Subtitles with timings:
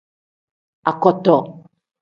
[0.91, 1.37] Akoto.